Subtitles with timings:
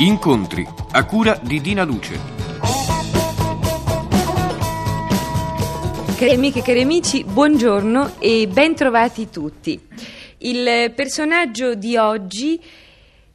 [0.00, 2.20] Incontri a cura di Dina Luce.
[6.16, 9.88] Cari amiche e cari amici, buongiorno e ben trovati tutti.
[10.38, 12.62] Il personaggio di oggi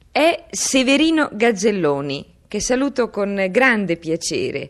[0.10, 4.70] è Severino Gazzelloni, che saluto con grande piacere.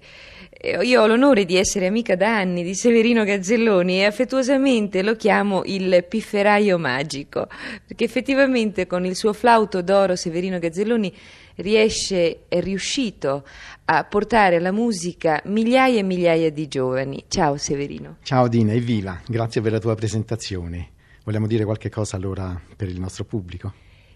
[0.63, 5.61] Io ho l'onore di essere amica da anni di Severino Gazzelloni e affettuosamente lo chiamo
[5.65, 7.49] il pifferaio magico,
[7.85, 11.13] perché effettivamente con il suo flauto d'oro Severino Gazzelloni
[11.55, 13.43] riesce, è riuscito
[13.83, 17.25] a portare alla musica migliaia e migliaia di giovani.
[17.27, 18.19] Ciao Severino.
[18.23, 20.91] Ciao Dina, evviva, grazie per la tua presentazione.
[21.25, 23.73] Vogliamo dire qualche cosa allora per il nostro pubblico?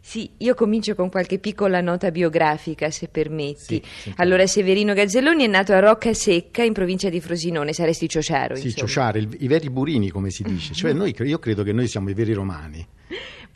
[0.08, 3.84] Sì, io comincio con qualche piccola nota biografica, se permetti.
[3.84, 8.56] Sì, allora, Severino Gazzelloni è nato a Rocca Secca, in provincia di Frosinone, saresti ciociaro.
[8.56, 8.88] Sì, insomma.
[8.88, 10.72] ciociaro, il, i veri burini, come si dice.
[10.78, 12.88] Cioè, noi, io credo che noi siamo i veri romani.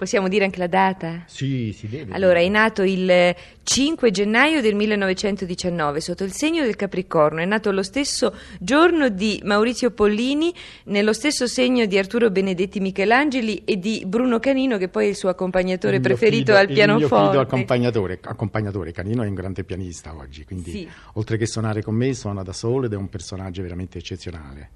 [0.01, 1.25] Possiamo dire anche la data?
[1.27, 2.11] Sì, si deve.
[2.15, 7.39] Allora, è nato il 5 gennaio del 1919 sotto il segno del Capricorno.
[7.39, 10.51] È nato lo stesso giorno di Maurizio Pollini,
[10.85, 15.15] nello stesso segno di Arturo Benedetti Michelangeli e di Bruno Canino, che poi è il
[15.15, 17.13] suo accompagnatore il preferito fido, al pianoforte.
[17.13, 18.91] Il mio fido accompagnatore, accompagnatore.
[18.91, 20.89] Canino è un grande pianista oggi, quindi sì.
[21.13, 24.69] oltre che suonare con me, suona da solo ed è un personaggio veramente eccezionale.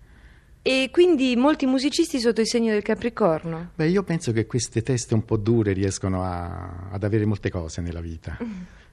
[0.67, 3.73] E quindi molti musicisti sotto il segno del Capricorno?
[3.75, 7.81] Beh, io penso che queste teste un po' dure riescono a, ad avere molte cose
[7.81, 8.35] nella vita.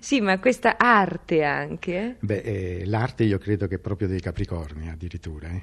[0.00, 1.96] Sì, ma questa arte anche?
[1.96, 2.14] Eh?
[2.18, 5.48] Beh, eh, l'arte io credo che è proprio dei Capricorni addirittura.
[5.48, 5.62] Eh?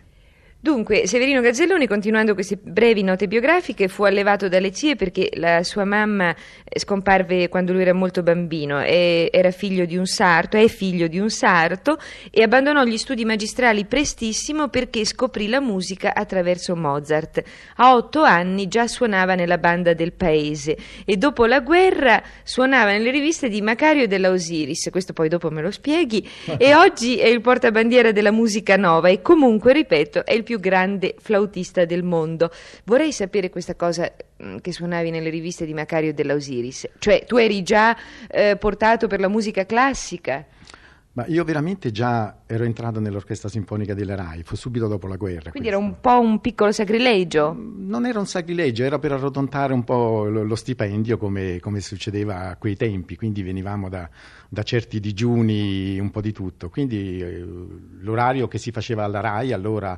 [0.65, 5.85] Dunque, Severino Gazzelloni, continuando queste brevi note biografiche, fu allevato dalle zie perché la sua
[5.85, 11.05] mamma eh, scomparve quando lui era molto bambino, era figlio di un sarto, è figlio
[11.05, 11.99] di un sarto
[12.31, 17.43] e abbandonò gli studi magistrali prestissimo perché scoprì la musica attraverso Mozart.
[17.75, 23.11] A otto anni già suonava nella banda del paese e dopo la guerra suonava nelle
[23.11, 26.27] riviste di Macario della Osiris, questo poi dopo me lo spieghi,
[26.57, 30.59] e oggi è il portabandiera della musica nova e comunque, ripeto, è il più più
[30.59, 32.49] grande flautista del mondo.
[32.85, 34.11] Vorrei sapere questa cosa
[34.41, 37.95] mm, che suonavi nelle riviste di Macario della Osiris, cioè tu eri già
[38.29, 40.45] eh, portato per la musica classica.
[41.15, 45.51] Ma io veramente già ero entrato nell'orchestra sinfonica della RAI, fu subito dopo la guerra.
[45.51, 45.77] Quindi questo.
[45.77, 47.53] era un po' un piccolo sacrilegio?
[47.53, 51.79] Mm, non era un sacrilegio, era per arrotondare un po' lo, lo stipendio come, come,
[51.79, 54.09] succedeva a quei tempi, quindi venivamo da,
[54.49, 56.69] da, certi digiuni, un po' di tutto.
[56.69, 57.45] Quindi eh,
[58.01, 59.97] l'orario che si faceva alla RAI allora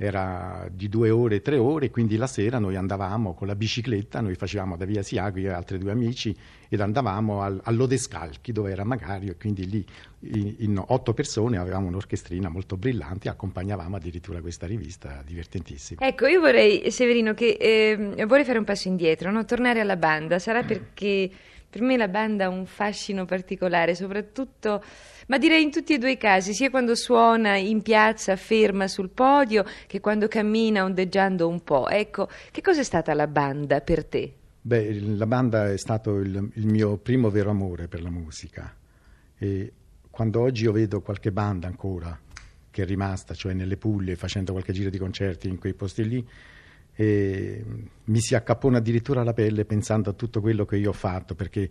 [0.00, 4.36] era di due ore, tre ore, quindi la sera noi andavamo con la bicicletta, noi
[4.36, 6.34] facevamo da via Siago, io e altri due amici,
[6.68, 9.84] ed andavamo al, all'Odescalchi dove era Magario e quindi lì
[10.20, 16.06] in, in, otto persone avevamo un'orchestrina molto brillante, accompagnavamo addirittura questa rivista divertentissima.
[16.06, 19.44] Ecco, io vorrei, Severino, che eh, vorrei fare un passo indietro, no?
[19.44, 21.28] tornare alla banda, sarà perché
[21.70, 24.82] per me la banda ha un fascino particolare, soprattutto,
[25.26, 29.10] ma direi in tutti e due i casi, sia quando suona in piazza ferma sul
[29.10, 31.88] podio che quando cammina ondeggiando un po'.
[31.88, 34.32] Ecco, che cosa è stata la banda per te?
[34.60, 38.74] Beh, la banda è stato il, il mio primo vero amore per la musica
[39.36, 39.72] e
[40.10, 42.18] quando oggi io vedo qualche banda ancora
[42.70, 46.28] che è rimasta, cioè nelle Puglie, facendo qualche giro di concerti in quei posti lì,
[47.00, 47.64] e
[48.02, 51.70] mi si accappona addirittura la pelle pensando a tutto quello che io ho fatto, perché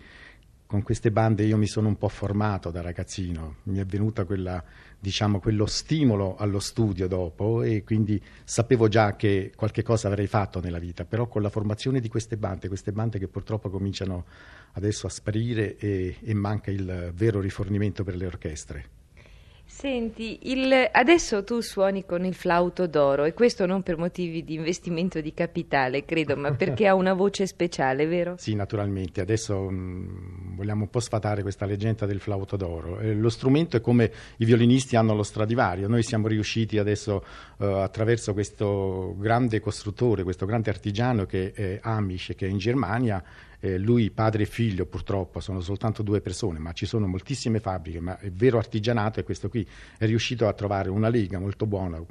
[0.66, 4.64] con queste bande io mi sono un po' formato da ragazzino, mi è venuta quella,
[4.98, 10.62] diciamo, quello stimolo allo studio dopo e quindi sapevo già che qualche cosa avrei fatto
[10.62, 14.24] nella vita, però con la formazione di queste bande, queste bande che purtroppo cominciano
[14.74, 18.97] adesso a sparire e, e manca il vero rifornimento per le orchestre.
[19.70, 24.56] Senti, il, adesso tu suoni con il flauto d'oro e questo non per motivi di
[24.56, 28.36] investimento di capitale, credo, ma perché ha una voce speciale, vero?
[28.38, 29.20] Sì, naturalmente.
[29.22, 33.00] Adesso mh, mm, vogliamo un po' sfatare questa leggenda del flauto d'oro.
[33.00, 35.88] Eh, lo strumento è come i violinisti hanno lo Stradivario.
[35.90, 37.24] Noi siamo riusciti adesso
[37.60, 43.22] eh, attraverso questo grande costruttore, questo grande artigiano che è Amish, che è in Germania,
[43.60, 48.00] eh, lui padre e figlio purtroppo sono soltanto due persone, ma ci sono moltissime fabbriche,
[48.00, 49.68] ma il vero artigianato è questo qui,
[49.98, 52.02] è riuscito a trovare una lega molto buona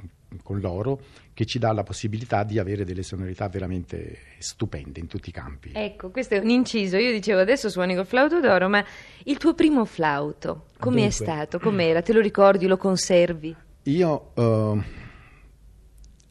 [0.43, 0.99] con l'oro
[1.33, 5.71] che ci dà la possibilità di avere delle sonorità veramente stupende in tutti i campi.
[5.73, 8.83] Ecco, questo è un inciso, io dicevo adesso suoni col flauto d'oro, ma
[9.23, 11.59] il tuo primo flauto, com'è stato?
[11.59, 12.01] Com'era?
[12.01, 12.67] Te lo ricordi?
[12.67, 13.55] Lo conservi?
[13.83, 14.81] Io uh,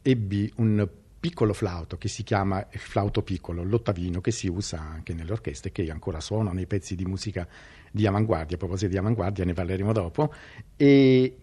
[0.03, 0.87] ebbi un
[1.19, 5.71] piccolo flauto che si chiama il flauto piccolo, l'ottavino, che si usa anche nelle orchestre,
[5.71, 7.47] che ancora suono nei pezzi di musica
[7.91, 8.55] di avanguardia.
[8.55, 10.33] A proposito di avanguardia, ne parleremo dopo.
[10.75, 11.37] E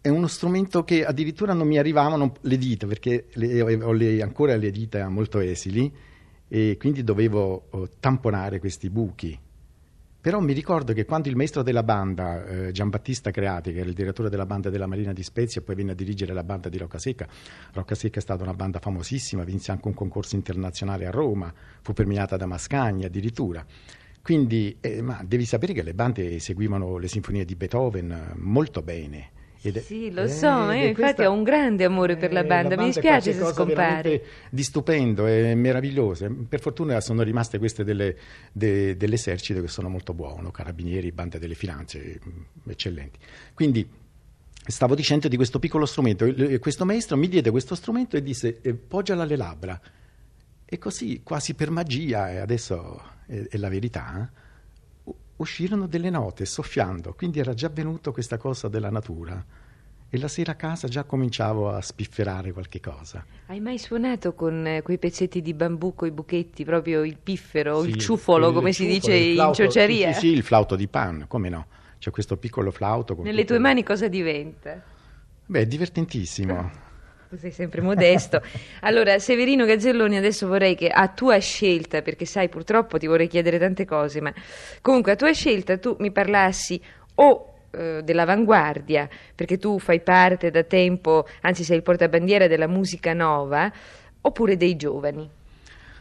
[0.00, 4.56] è uno strumento che addirittura non mi arrivavano le dita, perché le, ho le, ancora
[4.56, 5.92] le dita molto esili,
[6.48, 9.36] e quindi dovevo oh, tamponare questi buchi
[10.26, 13.94] Però mi ricordo che quando il maestro della banda, eh, Giambattista Creati, che era il
[13.94, 17.28] direttore della banda della Marina di Spezia, poi venne a dirigere la banda di Roccasecca,
[17.72, 22.36] Roccasecca è stata una banda famosissima, vinse anche un concorso internazionale a Roma, fu premiata
[22.36, 23.64] da Mascagni addirittura.
[24.20, 29.30] Quindi, eh, ma devi sapere che le bande eseguivano le sinfonie di Beethoven molto bene.
[29.68, 32.82] Ed sì, lo so, eh, infatti ho un grande amore per la banda, la banda
[32.82, 34.22] mi dispiace se scompare.
[34.48, 36.32] Di stupendo, è meraviglioso.
[36.48, 38.16] Per fortuna sono rimaste queste delle,
[38.52, 43.18] de, dell'esercito che sono molto buone, carabinieri, bande delle finanze, mm, eccellenti.
[43.54, 43.88] Quindi
[44.66, 48.74] stavo dicendo di questo piccolo strumento, questo maestro mi diede questo strumento e disse eh,
[48.74, 49.80] poggiala alle labbra.
[50.64, 54.44] E così, quasi per magia, e adesso è, è la verità, eh?
[55.36, 59.44] Uscirono delle note soffiando, quindi era già venuto questa cosa della natura.
[60.08, 63.24] E la sera a casa già cominciavo a spifferare qualche cosa.
[63.46, 67.82] Hai mai suonato con eh, quei pezzetti di bambù, con i buchetti, proprio il piffero,
[67.82, 70.12] sì, il ciuffolo, come il si ciuffolo, dice flauto, in ciociaria?
[70.12, 71.66] Sì, sì, il flauto di pan, come no?
[71.98, 73.16] C'è questo piccolo flauto.
[73.20, 74.80] Nelle tue mani cosa diventa?
[75.44, 76.84] Beh, è divertentissimo.
[77.28, 78.40] Tu sei sempre modesto.
[78.80, 83.58] Allora, Severino Gazzelloni, adesso vorrei che a tua scelta, perché sai, purtroppo ti vorrei chiedere
[83.58, 84.32] tante cose, ma
[84.80, 86.80] comunque a tua scelta tu mi parlassi
[87.16, 93.12] o eh, dell'avanguardia, perché tu fai parte da tempo, anzi sei il portabandiera della musica
[93.12, 93.72] nova,
[94.20, 95.28] oppure dei giovani.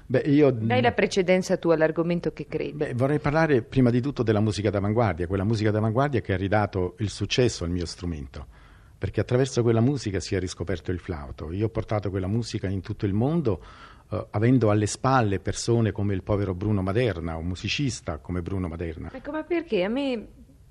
[0.08, 2.74] Beh, io, Dai la precedenza tu all'argomento che credi.
[2.74, 6.94] Beh, vorrei parlare prima di tutto della musica d'avanguardia, quella musica d'avanguardia che ha ridato
[7.00, 8.46] il successo al mio strumento
[9.06, 11.52] perché attraverso quella musica si è riscoperto il flauto.
[11.52, 13.64] Io ho portato quella musica in tutto il mondo,
[14.10, 19.12] eh, avendo alle spalle persone come il povero Bruno Maderna, un musicista come Bruno Maderna.
[19.14, 19.84] Ecco, ma perché?
[19.84, 20.28] A me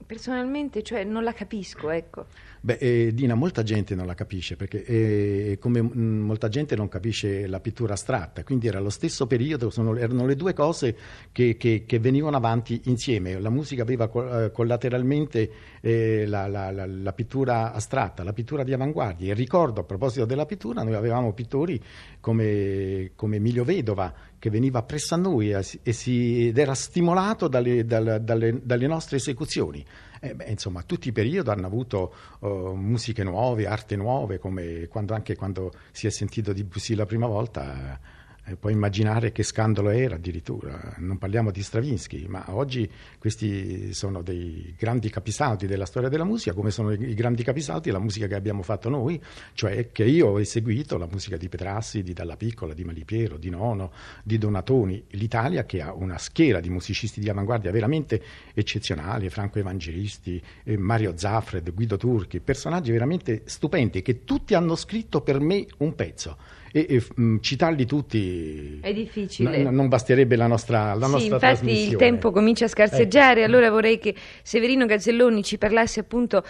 [0.07, 2.27] personalmente cioè, non la capisco, ecco.
[2.61, 6.75] Beh, eh, Dina, molta gente non la capisce perché eh, come mh, mm, molta gente
[6.77, 10.97] non capisce la pittura astratta, quindi era lo stesso periodo, sono, erano le due cose
[11.31, 13.39] che, che, che, venivano avanti insieme.
[13.39, 15.51] La musica aveva co- eh, collateralmente
[15.83, 19.33] eh, la, la, la, la, pittura astratta, la pittura di avanguardia.
[19.33, 21.79] E ricordo a proposito della pittura, noi avevamo pittori
[22.19, 28.23] come, come Emilio Vedova che veniva presso a noi si, ed era stimolato dalle, dalle,
[28.23, 29.83] dalle, dalle nostre esecuzioni.
[30.21, 35.15] Eh beh, insomma, tutti i periodi hanno avuto uh, musiche nuove, arte nuove, come quando,
[35.15, 37.99] anche quando si è sentito di Debussy la prima volta.
[38.47, 44.21] Eh, puoi immaginare che scandalo era addirittura, non parliamo di Stravinsky, ma oggi questi sono
[44.21, 48.35] dei grandi capisaldi della storia della musica, come sono i grandi capisaldi della musica che
[48.35, 49.19] abbiamo fatto noi,
[49.55, 53.49] cioè che io ho eseguito la musica di Petrassi, di Dalla Piccola, di Malipiero, di
[53.49, 53.93] Nono,
[54.23, 60.43] di Donatoni, l'Italia che ha una schiera di musicisti di avanguardia veramente eccezionali, Franco Evangelisti,
[60.65, 65.95] eh, Mario Zaffred, Guido Turchi, personaggi veramente stupendi che tutti hanno scritto per me un
[65.95, 66.37] pezzo
[66.77, 69.63] e, e mh, mm, citarli tutti è difficile.
[69.63, 73.49] N- non basterebbe la nostra, la sì, nostra infatti il tempo comincia a scarseggiare, ecco.
[73.49, 74.13] allora vorrei che
[74.43, 76.43] Severino Gazzelloni ci parlasse appunto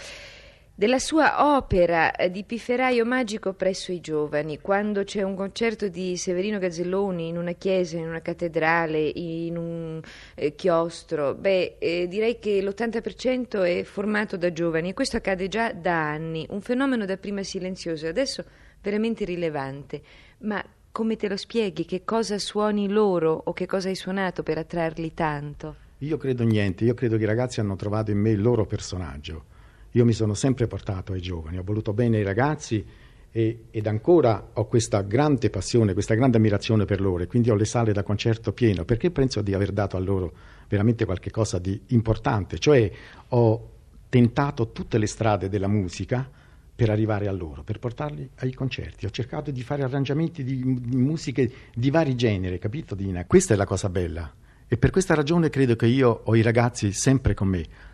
[0.77, 6.59] della sua opera di pifferaio magico presso i giovani, quando c'è un concerto di Severino
[6.59, 10.01] Gazzelloni in una chiesa, in una cattedrale, in un
[10.35, 15.71] eh, chiostro, beh, eh, direi che l'80% è formato da giovani e questo accade già
[15.73, 18.45] da anni, un fenomeno da prima silenzioso, adesso
[18.85, 20.03] veramente rilevante,
[20.41, 20.63] ma
[20.93, 21.87] come te lo spieghi?
[21.87, 25.77] Che cosa suoni loro o che cosa hai suonato per attrarli tanto?
[25.99, 29.53] Io credo niente, io credo che i ragazzi hanno trovato in me il loro personaggio.
[29.93, 32.85] Io mi sono sempre portato ai giovani, ho voluto bene ai ragazzi
[33.33, 37.55] e, ed ancora ho questa grande passione, questa grande ammirazione per loro e quindi ho
[37.55, 40.33] le sale da concerto pieno perché penso di aver dato a loro
[40.69, 42.91] veramente qualcosa di importante, cioè
[43.29, 43.71] ho
[44.11, 46.29] tentato tutte le strade della musica
[46.75, 49.07] per arrivare a loro, per portarli ai concerti.
[49.07, 53.25] Ho cercato di fare arrangiamenti di, di musiche di vari generi, capito Dina?
[53.27, 54.33] Questa è la cosa bella.
[54.67, 57.93] E per questa ragione credo che io ho i ragazzi sempre con me.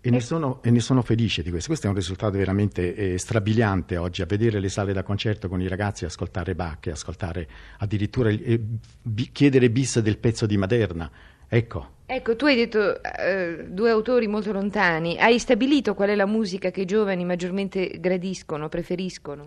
[0.00, 1.68] E ne, sono, e ne, sono, felice di questo.
[1.68, 5.60] Questo è un risultato veramente eh, strabiliante oggi, a vedere le sale da concerto con
[5.60, 8.60] i ragazzi, ascoltare Bach, ascoltare addirittura eh,
[9.32, 11.10] chiedere bis del pezzo di Maderna.
[11.48, 15.18] Ecco, Ecco, tu hai detto eh, due autori molto lontani.
[15.18, 19.44] Hai stabilito qual è la musica che i giovani maggiormente gradiscono, preferiscono?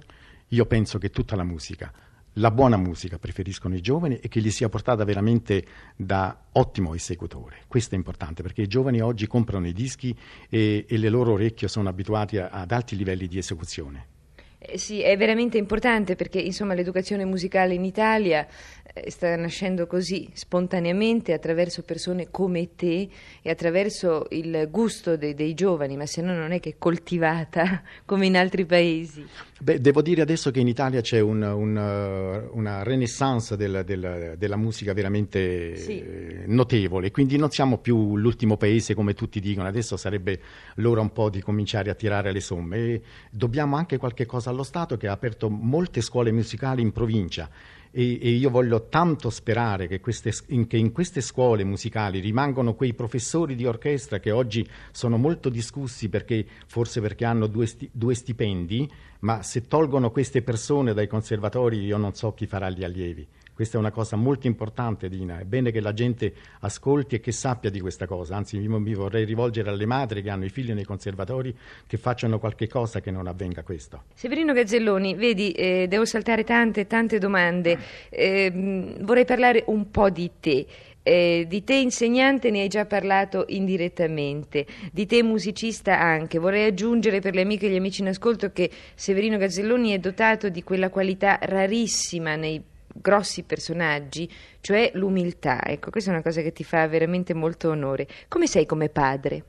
[0.49, 1.91] Io penso che tutta la musica,
[2.33, 5.65] la buona musica preferiscono i giovani e che gli sia portata veramente
[5.95, 7.61] da ottimo esecutore.
[7.67, 10.15] Questo è importante perché i giovani oggi comprano i dischi
[10.47, 14.20] e, e le loro orecchie sono abituati a, ad alti livelli di esecuzione.
[14.63, 18.45] Eh, sì, è veramente importante perché insomma l'educazione musicale in Italia
[18.93, 23.09] eh, sta nascendo così spontaneamente attraverso persone come te
[23.41, 28.27] e attraverso il gusto dei, dei giovani, ma se no non è che coltivata come
[28.27, 29.25] in altri paesi.
[29.61, 34.55] Beh, devo dire adesso che in Italia c'è un, un, una renaissance del, del, della
[34.55, 35.99] musica veramente sì.
[35.99, 40.39] Eh, notevole, quindi non siamo più l'ultimo paese come tutti dicono, adesso sarebbe
[40.75, 42.77] l'ora un po' di cominciare a tirare le somme.
[42.77, 47.47] E dobbiamo anche qualche cosa allo Stato che ha aperto molte scuole musicali in provincia
[47.91, 52.73] e, e io voglio tanto sperare che, queste, in, che in queste scuole musicali rimangano
[52.73, 57.89] quei professori di orchestra che oggi sono molto discussi perché, forse perché hanno due, sti,
[57.91, 62.83] due stipendi, ma se tolgono queste persone dai conservatori io non so chi farà gli
[62.83, 63.27] allievi.
[63.61, 65.37] Questa è una cosa molto importante, Dina.
[65.37, 68.35] È bene che la gente ascolti e che sappia di questa cosa.
[68.35, 72.67] Anzi, mi, vorrei rivolgere alle madri che hanno i figli nei conservatori che facciano qualche
[72.67, 74.05] cosa che non avvenga questo.
[74.15, 77.77] Severino Gazzelloni, vedi, eh, devo saltare tante, tante domande.
[78.09, 80.65] Eh, vorrei parlare un po' di te.
[81.03, 86.39] Eh, di te insegnante ne hai già parlato indirettamente, di te musicista anche.
[86.39, 90.49] Vorrei aggiungere per le amiche e gli amici in ascolto che Severino Gazzelloni è dotato
[90.49, 94.29] di quella qualità rarissima nei grossi personaggi,
[94.61, 95.63] cioè l'umiltà.
[95.65, 98.07] Ecco, questa è una cosa che ti fa veramente molto onore.
[98.27, 99.45] Come sei come padre?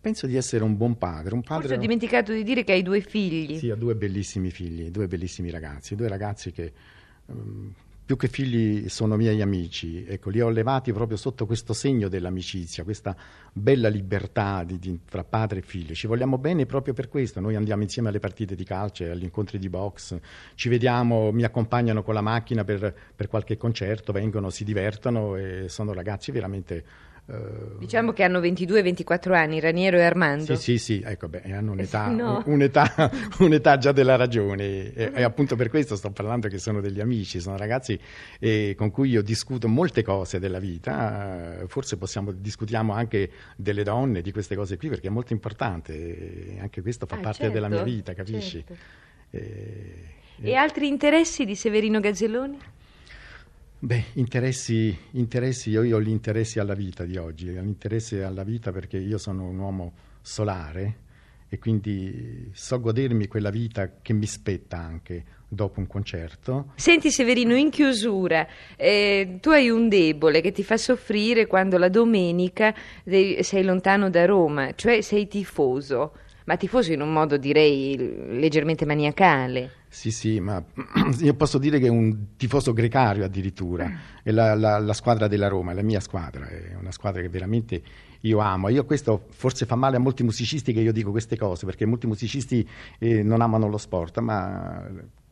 [0.00, 1.34] Penso di essere un buon padre.
[1.34, 1.62] Un padre...
[1.62, 3.58] Forse ho dimenticato di dire che hai due figli.
[3.58, 6.72] Sì, ho due bellissimi figli, due bellissimi ragazzi, due ragazzi che
[7.26, 7.74] um,
[8.08, 12.82] più che figli sono miei amici, ecco, li ho allevati proprio sotto questo segno dell'amicizia,
[12.82, 13.14] questa
[13.52, 15.92] bella libertà di, di, tra padre e figlio.
[15.92, 19.58] Ci vogliamo bene proprio per questo, noi andiamo insieme alle partite di calcio, agli incontri
[19.58, 20.18] di box,
[20.54, 25.68] ci vediamo, mi accompagnano con la macchina per, per qualche concerto, vengono, si divertono e
[25.68, 26.84] sono ragazzi veramente
[27.78, 30.56] diciamo che hanno 22 24 anni, Raniero e Armando.
[30.56, 32.42] Sì, sì, sì, ecco, beh, hanno un'età, no.
[32.46, 37.00] un'età, un'età, già della ragione e, e, appunto per questo sto parlando che sono degli
[37.00, 37.98] amici, sono ragazzi
[38.38, 44.22] eh, con cui io discuto molte cose della vita, forse possiamo, discutiamo anche delle donne,
[44.22, 47.52] di queste cose qui perché è molto importante, e anche questo fa ah, parte certo,
[47.52, 48.64] della mia vita, capisci?
[48.66, 48.76] Certo.
[49.30, 52.58] E, e altri interessi di Severino Gazzelloni?
[53.80, 58.72] Beh, interessi, interessi, io, io ho gli interessi alla vita di oggi, l'interesse alla vita
[58.72, 60.96] perché io sono un uomo solare
[61.48, 66.72] e quindi so godermi quella vita che mi spetta anche dopo un concerto.
[66.74, 71.88] Senti Severino, in chiusura, eh, tu hai un debole che ti fa soffrire quando la
[71.88, 76.14] domenica sei lontano da Roma, cioè sei tifoso
[76.48, 77.94] ma tifoso in un modo direi
[78.40, 79.72] leggermente maniacale.
[79.90, 80.64] Sì, sì, ma
[81.20, 85.48] io posso dire che è un tifoso grecario addirittura, è la, la, la, squadra della
[85.48, 87.82] Roma, è la mia squadra, è una squadra che veramente
[88.20, 88.70] io amo.
[88.70, 92.06] Io questo forse fa male a molti musicisti che io dico queste cose, perché molti
[92.06, 92.66] musicisti
[92.98, 94.86] eh, non amano lo sport, ma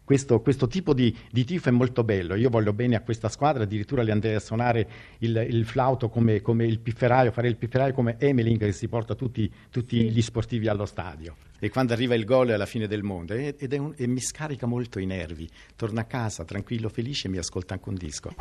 [0.07, 2.37] questo, questo tipo di, di, tifo è molto bello.
[2.37, 6.41] Io voglio bene a questa squadra, addirittura le andrei a suonare il, il flauto come,
[6.41, 10.09] come, il pifferaio, fare il pifferaio come Emeling che si porta tutti, tutti sì.
[10.09, 11.35] gli sportivi allo stadio.
[11.59, 14.67] E quando arriva il gol è alla fine del mondo e, un, e mi scarica
[14.67, 15.49] molto i nervi.
[15.75, 18.35] Torno a casa tranquillo, felice e mi ascolta anche un disco.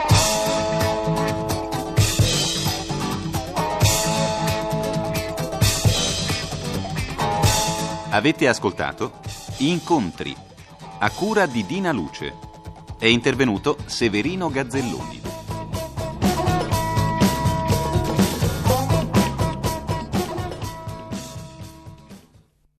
[8.11, 9.19] Avete ascoltato
[9.57, 10.53] Incontri
[11.05, 12.33] a cura di Dina Luce.
[12.97, 15.24] È intervenuto Severino Gazzelloni.